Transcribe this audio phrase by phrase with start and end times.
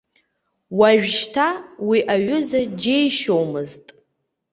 [0.77, 1.47] Уажәшьҭа
[1.89, 3.85] уи аҩыза џьеишьомызт.